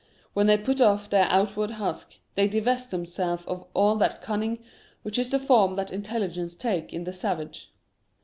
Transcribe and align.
When 0.33 0.47
they 0.47 0.57
put 0.57 0.81
off 0.81 1.11
their 1.11 1.25
outward 1.25 1.69
husk, 1.69 2.15
they 2.33 2.47
divest 2.47 2.89
themselves 2.89 3.45
of 3.45 3.63
all 3.75 3.97
that 3.97 4.13
14 4.13 4.21
The 4.23 4.37
Meaning 4.39 4.51
of 4.53 4.59
Mourning 4.59 4.65
cunning 4.65 4.71
which 5.03 5.19
is 5.19 5.29
the 5.29 5.37
form 5.37 5.75
that 5.75 5.91
intelligence 5.93 6.55
takes 6.55 6.91
in 6.91 7.03
the 7.03 7.13
savage. 7.13 7.71